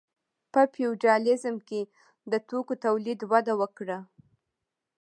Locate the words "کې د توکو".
1.67-2.73